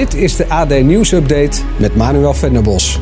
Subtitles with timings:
[0.00, 3.00] Dit is de AD Nieuws Update met Manuel Venderbos.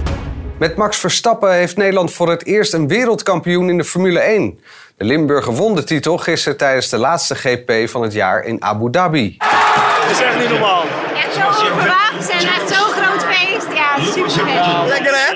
[0.59, 4.61] Met Max Verstappen heeft Nederland voor het eerst een wereldkampioen in de Formule 1.
[4.97, 8.91] De Limburger won de titel gisteren tijdens de laatste GP van het jaar in Abu
[8.91, 9.37] Dhabi.
[9.39, 10.83] Dat is echt niet normaal.
[11.15, 13.67] Echt zo onverwacht en echt zo'n groot feest.
[13.75, 14.87] Ja, super.
[14.89, 15.35] Lekker hè?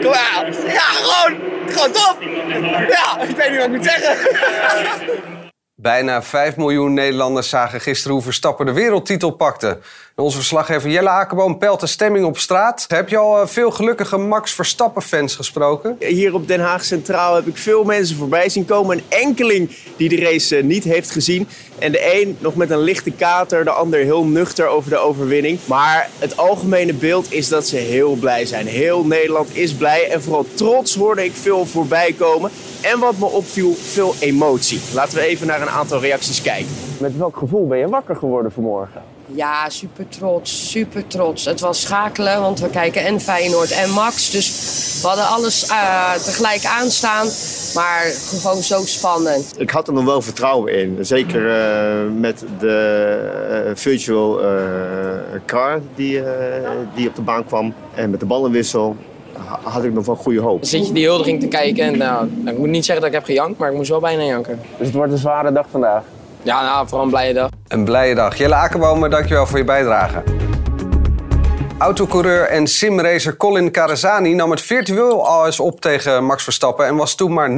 [0.00, 0.52] Kom aan.
[0.66, 1.38] Ja, gewoon.
[1.68, 2.16] Gewoon top.
[2.88, 4.16] Ja, ik weet niet wat ik moet zeggen.
[5.78, 9.78] Bijna 5 miljoen Nederlanders zagen gisteren hoe Verstappen de wereldtitel pakte.
[10.22, 12.84] Onze verslaggever Jelle Akerboom pelt de stemming op straat.
[12.88, 15.96] Heb je al eh, veel gelukkige Max Verstappen-fans gesproken?
[15.98, 18.96] Hier op Den Haag Centraal heb ik veel mensen voorbij zien komen.
[18.96, 21.48] Een enkeling die de race eh, niet heeft gezien.
[21.78, 25.58] En de een nog met een lichte kater, de ander heel nuchter over de overwinning.
[25.64, 28.66] Maar het algemene beeld is dat ze heel blij zijn.
[28.66, 32.50] Heel Nederland is blij en vooral trots hoorde ik veel voorbij komen.
[32.82, 34.80] En wat me opviel, veel emotie.
[34.94, 36.72] Laten we even naar een aantal reacties kijken.
[36.98, 39.15] Met welk gevoel ben je wakker geworden vanmorgen?
[39.34, 41.44] Ja, super trots, super trots.
[41.44, 44.30] Het was schakelen, want we kijken en Feyenoord en Max.
[44.30, 44.48] Dus
[45.02, 47.26] we hadden alles uh, tegelijk aanstaan,
[47.74, 48.02] maar
[48.40, 49.54] gewoon zo spannend.
[49.58, 50.98] Ik had er nog wel vertrouwen in.
[51.00, 54.40] Zeker uh, met de uh, virtual
[55.46, 56.22] car die,
[56.94, 57.74] die op de baan kwam.
[57.94, 58.96] En met de ballenwissel
[59.62, 60.60] had ik nog wel goede hoop.
[60.60, 63.18] Dan zit je die huldiging te kijken en nou, ik moet niet zeggen dat ik
[63.18, 64.60] heb gejankt, maar ik moest wel bijna janken.
[64.78, 66.02] Dus het wordt een zware dag vandaag?
[66.46, 67.50] Ja, nou, vooral een blije dag.
[67.68, 68.38] Een blije dag.
[68.38, 70.22] Jelle Akerbomen, dankjewel voor je bijdrage.
[71.78, 76.96] Autocoureur en simracer Colin Carazani nam het virtueel al eens op tegen Max Verstappen en
[76.96, 77.50] was toen maar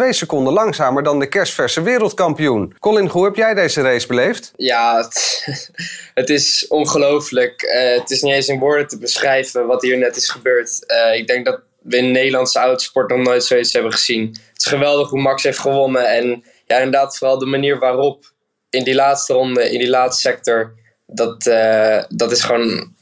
[0.00, 2.74] 0,2 seconden langzamer dan de kerstverse wereldkampioen.
[2.78, 4.52] Colin, hoe heb jij deze race beleefd?
[4.56, 5.46] Ja, het,
[6.20, 7.62] het is ongelooflijk.
[7.62, 10.84] Uh, het is niet eens in woorden te beschrijven wat hier net is gebeurd.
[10.86, 14.26] Uh, ik denk dat we in de Nederlandse autosport nog nooit zoiets hebben gezien.
[14.26, 18.32] Het is geweldig hoe Max heeft gewonnen en ja, inderdaad vooral de manier waarop
[18.70, 20.74] in die laatste ronde, in die laatste sector,
[21.06, 22.94] dat, uh, dat is gewoon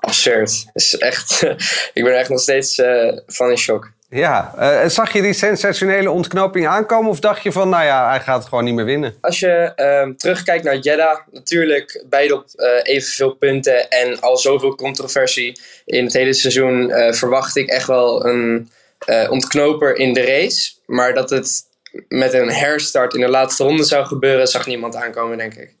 [0.00, 0.66] absurd.
[0.74, 1.42] Is echt,
[1.98, 3.96] ik ben echt nog steeds uh, van in shock.
[4.10, 8.20] Ja, uh, zag je die sensationele ontknoping aankomen of dacht je van, nou ja, hij
[8.20, 9.14] gaat gewoon niet meer winnen?
[9.20, 14.74] Als je uh, terugkijkt naar Jeddah, natuurlijk beide op uh, evenveel punten en al zoveel
[14.74, 18.70] controversie in het hele seizoen, verwacht ik echt wel een
[19.28, 20.72] ontknoper in de race.
[20.86, 21.67] Maar dat het
[22.08, 25.76] met een herstart in de laatste ronde zou gebeuren, zag niemand aankomen, denk ik.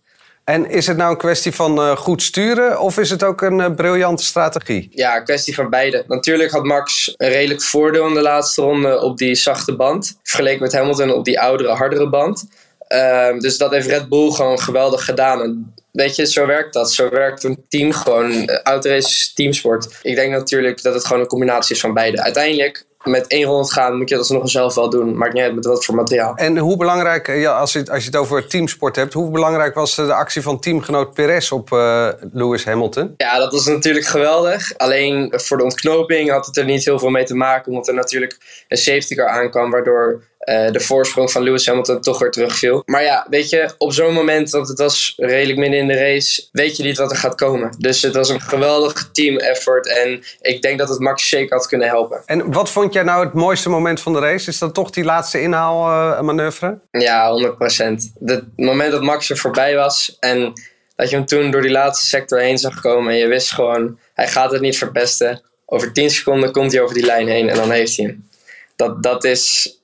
[0.48, 3.58] En is het nou een kwestie van uh, goed sturen of is het ook een
[3.58, 4.88] uh, briljante strategie?
[4.90, 6.04] Ja, een kwestie van beide.
[6.06, 10.18] Natuurlijk had Max een redelijk voordeel in de laatste ronde op die zachte band.
[10.22, 12.48] Vergeleken met Hamilton op die oudere, hardere band.
[12.88, 15.42] Uh, dus dat heeft Red Bull gewoon geweldig gedaan.
[15.42, 16.92] En weet je, zo werkt dat.
[16.92, 18.48] Zo werkt een team gewoon.
[18.48, 19.98] Autorace teamsport.
[20.02, 22.22] Ik denk natuurlijk dat het gewoon een combinatie is van beide.
[22.22, 25.16] Uiteindelijk met één rond gaan, moet je dat nog zelf wel doen.
[25.16, 26.34] Maakt niet uit met wat voor materiaal.
[26.34, 29.94] En hoe belangrijk, ja, als, je, als je het over teamsport hebt, hoe belangrijk was
[29.94, 33.14] de actie van teamgenoot Perez op uh, Lewis Hamilton?
[33.16, 34.76] Ja, dat was natuurlijk geweldig.
[34.76, 37.94] Alleen voor de ontknoping had het er niet heel veel mee te maken, omdat er
[37.94, 38.36] natuurlijk
[38.68, 42.82] een safety car aankwam, waardoor uh, de voorsprong van Lewis Hamilton toch weer terugviel.
[42.86, 46.48] Maar ja, weet je, op zo'n moment, want het was redelijk midden in de race,
[46.52, 47.74] weet je niet wat er gaat komen.
[47.78, 51.66] Dus het was een geweldig team effort en ik denk dat het Max Shake had
[51.66, 52.22] kunnen helpen.
[52.26, 54.48] En wat vond jij nou het mooiste moment van de race?
[54.48, 56.78] Is dat toch die laatste inhaalmanoeuvre?
[56.90, 57.54] Uh, ja, 100%.
[58.24, 60.52] Het moment dat Max er voorbij was en
[60.96, 63.98] dat je hem toen door die laatste sector heen zag komen en je wist gewoon,
[64.14, 65.42] hij gaat het niet verpesten.
[65.66, 68.28] Over 10 seconden komt hij over die lijn heen en dan heeft hij hem.
[68.76, 69.77] Dat, dat is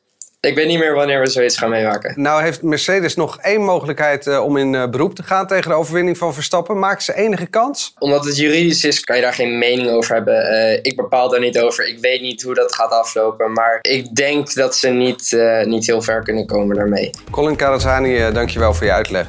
[0.44, 2.12] ik weet niet meer wanneer we zoiets gaan meemaken.
[2.16, 5.76] Nou heeft Mercedes nog één mogelijkheid uh, om in uh, beroep te gaan tegen de
[5.76, 6.78] overwinning van Verstappen.
[6.78, 7.94] Maakt ze enige kans?
[7.98, 10.52] Omdat het juridisch is, kan je daar geen mening over hebben.
[10.52, 11.88] Uh, ik bepaal daar niet over.
[11.88, 13.52] Ik weet niet hoe dat gaat aflopen.
[13.52, 17.10] Maar ik denk dat ze niet, niet heel ver kunnen komen daarmee.
[17.30, 19.26] Colin Carazani, dankjewel voor je uitleg.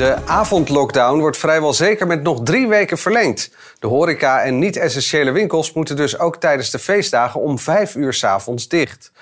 [0.00, 3.50] De avondlockdown wordt vrijwel zeker met nog drie weken verlengd.
[3.78, 8.24] De horeca en niet-essentiële winkels moeten dus ook tijdens de feestdagen om vijf uur s
[8.24, 9.12] avonds dicht.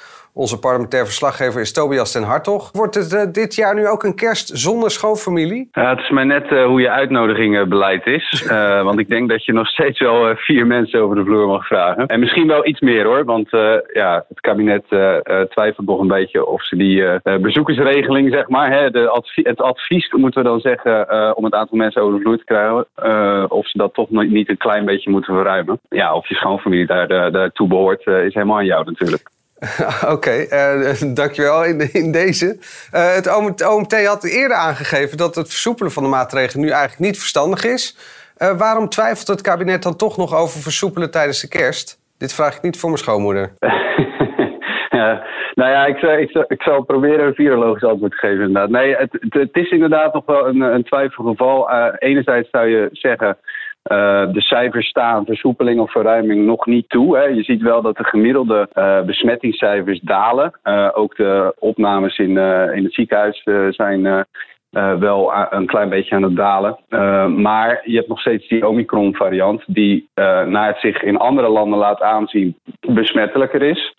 [0.45, 2.71] Onze parlementair verslaggever is Tobias ten Hartog.
[2.73, 5.69] Wordt het uh, dit jaar nu ook een kerst zonder schoonfamilie?
[5.73, 8.47] Uh, het is maar net uh, hoe je uitnodigingbeleid is.
[8.89, 12.07] want ik denk dat je nog steeds wel vier mensen over de vloer mag vragen.
[12.07, 13.25] En misschien wel iets meer hoor.
[13.25, 13.49] Want
[13.93, 14.85] ja, het kabinet
[15.51, 20.13] twijfelt nog een beetje of ze die bezoekersregeling, zeg maar, hè, de advie het advies
[20.13, 23.51] moeten we dan zeggen om het aantal mensen over de vloer te krijgen.
[23.51, 25.81] of ze dat toch niet een klein beetje moeten verruimen.
[25.89, 29.37] Ja, of je schoonfamilie daar, daartoe behoort, is helemaal aan jou natuurlijk.
[30.03, 32.57] Oké, okay, uh, dankjewel in, in deze.
[32.95, 37.19] Uh, het OMT had eerder aangegeven dat het versoepelen van de maatregelen nu eigenlijk niet
[37.19, 37.97] verstandig is.
[38.39, 41.99] Uh, waarom twijfelt het kabinet dan toch nog over versoepelen tijdens de kerst?
[42.19, 43.53] Dit vraag ik niet voor mijn schoonmoeder.
[44.99, 45.25] ja,
[45.55, 48.71] nou ja, ik, ik, ik, zal proberen een virologisch antwoord te geven inderdaad.
[48.71, 51.71] Nee, het, het, het is inderdaad nog wel een, een twijfelgeval.
[51.99, 53.39] enerzijds zou je zeggen
[53.89, 57.33] uh, de cijfers staan versoepeling of verruiming nog niet toe.
[57.35, 60.53] Je ziet wel dat de gemiddelde uh, besmettingscijfers dalen.
[60.65, 62.37] Uh, ook de opnames in,
[62.75, 64.27] in het ziekenhuis zijn
[64.99, 66.79] wel een klein beetje aan het dalen.
[67.43, 70.09] maar je hebt nog steeds die Omicron-variant, die
[70.47, 73.95] naar het zich in andere landen laat aanzien besmettelijker is.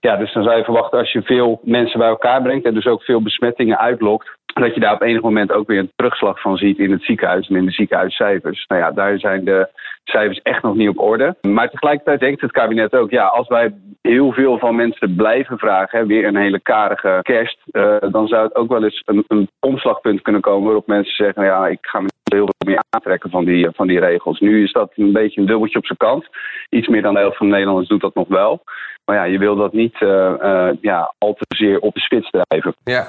[0.00, 2.86] Ja, dus dan zou je verwachten als je veel mensen bij elkaar brengt en dus
[2.86, 6.56] ook veel besmettingen uitlokt, dat je daar op enig moment ook weer een terugslag van
[6.56, 8.66] ziet in het ziekenhuis en in de ziekenhuiscijfers.
[8.66, 9.68] Nou ja, daar zijn de
[10.04, 11.36] cijfers echt nog niet op orde.
[11.40, 16.06] Maar tegelijkertijd denkt het kabinet ook, ja, als wij heel veel van mensen blijven vragen,
[16.06, 20.22] weer een hele karige kerst, uh, dan zou het ook wel eens een, een omslagpunt
[20.22, 23.68] kunnen komen waarop mensen zeggen, ja, ik ga me heel veel meer aantrekken van die,
[23.72, 24.40] van die regels.
[24.40, 26.26] Nu is dat een beetje een dubbeltje op zijn kant.
[26.68, 28.62] Iets meer dan de helft van de Nederlanders doet dat nog wel.
[29.04, 32.30] Maar ja, je wil dat niet uh, uh, ja, al te zeer op de spits
[32.30, 32.74] drijven.
[32.84, 33.08] Ja.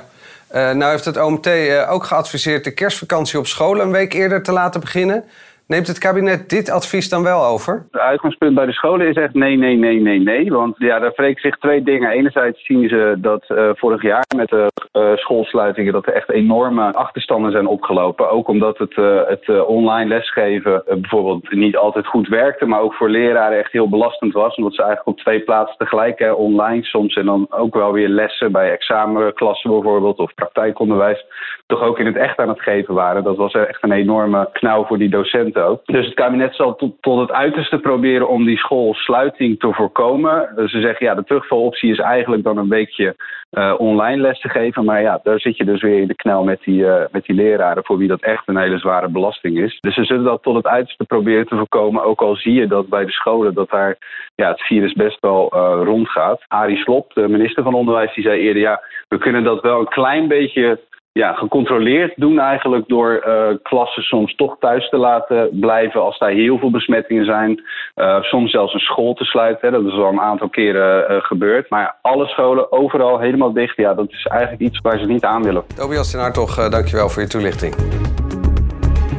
[0.52, 4.52] Nou heeft het OMT uh, ook geadviseerd de kerstvakantie op school een week eerder te
[4.52, 5.24] laten beginnen.
[5.70, 7.86] Neemt het kabinet dit advies dan wel over?
[7.92, 10.52] Het uitgangspunt bij de scholen is echt nee, nee, nee, nee, nee.
[10.52, 12.12] Want ja, daar wreken zich twee dingen.
[12.12, 15.94] Enerzijds zien ze dat uh, vorig jaar met de uh, schoolsluitingen...
[15.94, 18.30] dat er echt enorme achterstanden zijn opgelopen.
[18.30, 22.66] Ook omdat het, uh, het online lesgeven bijvoorbeeld niet altijd goed werkte...
[22.66, 24.56] maar ook voor leraren echt heel belastend was.
[24.56, 27.16] Omdat ze eigenlijk op twee plaatsen tegelijk, hè, online soms...
[27.16, 30.18] en dan ook wel weer lessen bij examenklassen bijvoorbeeld...
[30.18, 31.26] of praktijkonderwijs,
[31.68, 33.24] toch ook in het echt aan het geven waren.
[33.24, 37.20] Dat was echt een enorme knauw voor die docenten Dus het kabinet zal tot, tot
[37.20, 40.52] het uiterste proberen om die schoolsluiting te voorkomen.
[40.56, 43.16] Dus ze zeggen ja, de terugvaloptie is eigenlijk dan een weekje
[43.52, 44.86] uh, online les te geven.
[44.86, 47.36] Maar ja, daar zit je dus weer in de knel met die, uh, met die
[47.36, 49.78] leraren voor wie dat echt een hele zware belasting is.
[49.80, 52.04] Dus ze zullen dat tot het uiterste proberen te voorkomen.
[52.04, 53.98] Ook al zie je dat bij de scholen dat daar
[54.36, 56.44] ja, het virus best wel uh, rondgaat.
[56.48, 59.88] Arie Slob, de minister van Onderwijs, die zei eerder ja, we kunnen dat wel een
[59.88, 60.80] klein beetje
[61.12, 66.30] ja, gecontroleerd doen eigenlijk door uh, klassen soms toch thuis te laten blijven als daar
[66.30, 67.64] heel veel besmettingen zijn.
[67.96, 69.68] Uh, soms zelfs een school te sluiten.
[69.68, 69.82] Hè.
[69.82, 71.70] Dat is al een aantal keren uh, gebeurd.
[71.70, 73.78] Maar alle scholen overal helemaal dicht.
[73.78, 75.64] Ja, dat is eigenlijk iets waar ze niet aan willen.
[75.76, 77.76] Tobias ten Hartog, dankjewel voor je toelichting.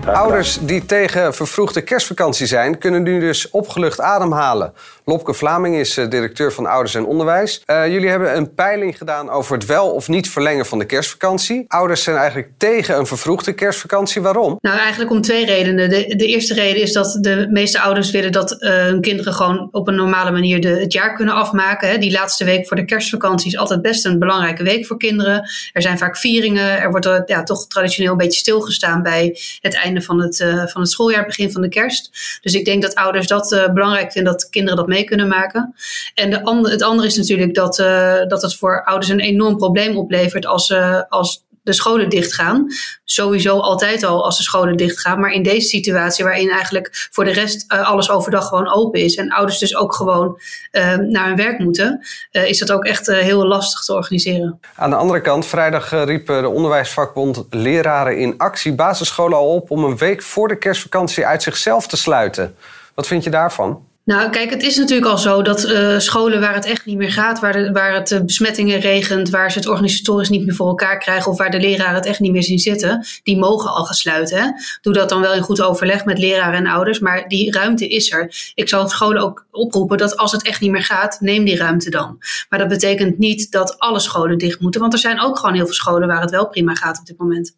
[0.06, 4.72] Ouders die tegen vervroegde kerstvakantie zijn, kunnen nu dus opgelucht ademhalen.
[5.04, 7.62] Lopke Vlaming is eh, directeur van Ouders en Onderwijs.
[7.66, 11.64] Uh, jullie hebben een peiling gedaan over het wel of niet verlengen van de kerstvakantie.
[11.68, 14.22] Ouders zijn eigenlijk tegen een vervroegde kerstvakantie.
[14.22, 14.58] Waarom?
[14.60, 15.90] Nou, eigenlijk om twee redenen.
[15.90, 19.68] De, de eerste reden is dat de meeste ouders willen dat uh, hun kinderen gewoon
[19.70, 21.88] op een normale manier de, het jaar kunnen afmaken.
[21.88, 21.98] Hè.
[21.98, 25.48] Die laatste week voor de kerstvakantie is altijd best een belangrijke week voor kinderen.
[25.72, 26.80] Er zijn vaak vieringen.
[26.80, 30.80] Er wordt er, ja, toch traditioneel een beetje stilgestaan bij het van het, uh, van
[30.80, 32.10] het schooljaar, begin van de kerst.
[32.42, 35.74] Dus ik denk dat ouders dat belangrijk vinden dat kinderen dat mee kunnen maken.
[36.14, 39.56] En de andere, het andere is natuurlijk dat, uh, dat het voor ouders een enorm
[39.56, 40.74] probleem oplevert als,
[41.08, 42.66] als de scholen dichtgaan.
[43.04, 45.20] Sowieso altijd al als de scholen dichtgaan.
[45.20, 49.14] Maar in deze situatie waarin eigenlijk voor de rest uh, alles overdag gewoon open is.
[49.14, 50.40] En ouders dus ook gewoon
[50.72, 52.06] uh, naar hun werk moeten.
[52.32, 54.60] Uh, is dat ook echt heel lastig te organiseren.
[54.76, 59.84] Aan de andere kant, vrijdag riep de onderwijsvakbond leraren in actie basisscholen al op om
[59.84, 62.56] een week voor de kerstvakantie uit zichzelf te sluiten.
[62.94, 63.88] Wat vind je daarvan?
[64.10, 67.12] Nou, kijk, het is natuurlijk al zo dat uh, scholen waar het echt niet meer
[67.12, 70.98] gaat, waar, waar het uh, besmettingen regent, waar ze het organisatorisch niet meer voor elkaar
[70.98, 74.54] krijgen of waar de leraren het echt niet meer zien zitten, die mogen al gesluiten.
[74.80, 78.12] Doe dat dan wel in goed overleg met leraren en ouders, maar die ruimte is
[78.12, 78.52] er.
[78.54, 81.90] Ik zal scholen ook oproepen dat als het echt niet meer gaat, neem die ruimte
[81.90, 82.18] dan.
[82.48, 85.64] Maar dat betekent niet dat alle scholen dicht moeten, want er zijn ook gewoon heel
[85.64, 87.56] veel scholen waar het wel prima gaat op dit moment.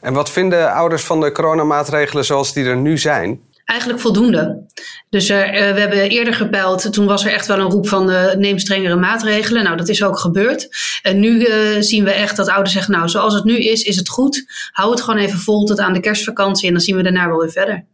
[0.00, 3.40] En wat vinden ouders van de coronamaatregelen zoals die er nu zijn?
[3.72, 4.62] Eigenlijk voldoende.
[5.10, 8.32] Dus uh, we hebben eerder gepeild, toen was er echt wel een roep van uh,
[8.34, 9.64] neem strengere maatregelen.
[9.64, 10.68] Nou, dat is ook gebeurd.
[11.02, 11.46] En nu
[11.82, 14.44] zien we echt dat ouders zeggen, nou, zoals het nu is, is het goed.
[14.72, 17.38] Hou het gewoon even vol tot aan de kerstvakantie en dan zien we daarna wel
[17.38, 17.84] weer verder.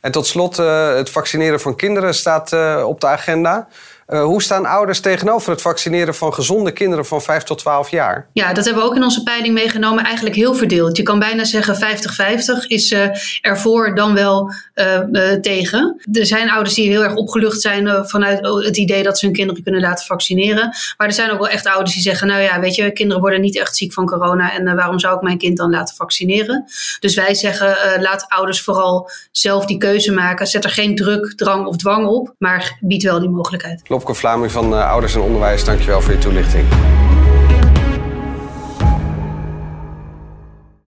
[0.00, 0.56] En tot slot,
[0.96, 2.52] het vaccineren van kinderen staat
[2.84, 3.68] op de agenda.
[4.08, 8.28] Uh, hoe staan ouders tegenover het vaccineren van gezonde kinderen van 5 tot 12 jaar?
[8.32, 10.04] Ja, dat hebben we ook in onze peiling meegenomen.
[10.04, 10.96] Eigenlijk heel verdeeld.
[10.96, 13.08] Je kan bijna zeggen 50-50 is uh,
[13.40, 16.00] ervoor dan wel uh, tegen.
[16.12, 19.62] Er zijn ouders die heel erg opgelucht zijn vanuit het idee dat ze hun kinderen
[19.62, 20.74] kunnen laten vaccineren.
[20.96, 23.40] Maar er zijn ook wel echt ouders die zeggen: Nou ja, weet je, kinderen worden
[23.40, 24.52] niet echt ziek van corona.
[24.52, 26.64] En waarom zou ik mijn kind dan laten vaccineren?
[27.00, 30.46] Dus wij zeggen: laat ouders vooral zelf die keuze maken.
[30.46, 33.82] Zet er geen druk, drang of dwang op, maar bied wel die mogelijkheid.
[33.96, 36.68] Lopke Vlaming van uh, Ouders en Onderwijs, dankjewel voor je toelichting.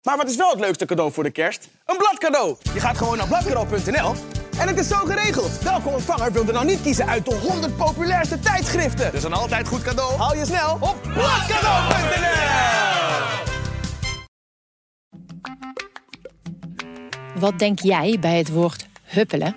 [0.03, 1.69] Maar wat is wel het leukste cadeau voor de kerst?
[1.85, 2.57] Een bladcadeau.
[2.75, 4.15] Je gaat gewoon naar bladcadeau.nl
[4.59, 5.63] en het is zo geregeld.
[5.63, 9.13] Welke ontvanger wil er nou niet kiezen uit de 100 populairste tijdschriften?
[9.13, 12.35] Dus een altijd goed cadeau haal je snel op bladcadeau.nl.
[17.41, 19.57] Wat denk jij bij het woord huppelen?